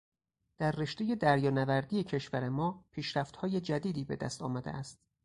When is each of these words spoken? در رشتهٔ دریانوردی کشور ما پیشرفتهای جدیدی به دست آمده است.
در 0.57 0.71
رشتهٔ 0.71 1.15
دریانوردی 1.15 2.03
کشور 2.03 2.49
ما 2.49 2.85
پیشرفتهای 2.91 3.61
جدیدی 3.61 4.03
به 4.03 4.15
دست 4.15 4.41
آمده 4.41 4.69
است. 4.71 4.99